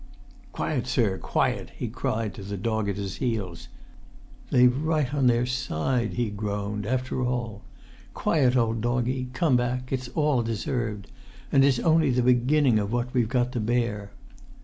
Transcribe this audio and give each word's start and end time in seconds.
"Quiet, 0.51 0.87
sir—quiet!" 0.87 1.73
he 1.77 1.87
cried 1.87 2.33
to 2.33 2.41
the 2.41 2.57
dog 2.57 2.89
at 2.89 2.95
his 2.97 3.17
heels. 3.17 3.67
"They've 4.49 4.75
right 4.75 5.13
on 5.13 5.27
their 5.27 5.45
side," 5.45 6.13
he 6.13 6.31
groaned, 6.31 6.87
"after 6.87 7.23
all! 7.23 7.61
Quiet, 8.15 8.55
old 8.55 8.81
doggie; 8.81 9.27
come 9.33 9.55
back; 9.55 9.91
it's 9.91 10.07
all 10.15 10.41
deserved. 10.41 11.05
And 11.51 11.63
it's 11.63 11.77
only 11.77 12.09
the 12.09 12.23
beginning 12.23 12.79
of 12.79 12.91
what 12.91 13.13
we've 13.13 13.29
got 13.29 13.51
to 13.51 13.59
bear!" 13.59 14.09